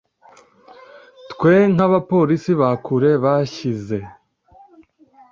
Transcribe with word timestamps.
twe 1.31 1.55
nkabapolisi 1.73 2.51
ba 2.59 2.69
kure 2.83 3.11
bashyize 3.23 3.97